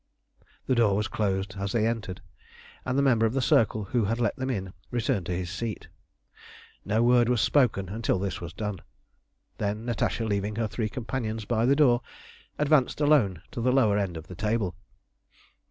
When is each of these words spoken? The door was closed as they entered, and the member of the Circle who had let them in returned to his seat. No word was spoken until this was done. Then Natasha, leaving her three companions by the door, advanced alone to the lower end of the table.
The 0.65 0.73
door 0.73 0.95
was 0.95 1.07
closed 1.07 1.53
as 1.59 1.73
they 1.73 1.85
entered, 1.85 2.21
and 2.85 2.97
the 2.97 3.03
member 3.03 3.27
of 3.27 3.33
the 3.35 3.39
Circle 3.39 3.83
who 3.83 4.05
had 4.05 4.19
let 4.19 4.35
them 4.35 4.49
in 4.49 4.73
returned 4.89 5.27
to 5.27 5.31
his 5.37 5.51
seat. 5.51 5.89
No 6.83 7.03
word 7.03 7.29
was 7.29 7.39
spoken 7.39 7.87
until 7.87 8.17
this 8.17 8.41
was 8.41 8.51
done. 8.51 8.81
Then 9.59 9.85
Natasha, 9.85 10.25
leaving 10.25 10.55
her 10.55 10.65
three 10.67 10.89
companions 10.89 11.45
by 11.45 11.67
the 11.67 11.75
door, 11.75 12.01
advanced 12.57 12.99
alone 12.99 13.43
to 13.51 13.61
the 13.61 13.71
lower 13.71 13.99
end 13.99 14.17
of 14.17 14.25
the 14.25 14.33
table. 14.33 14.73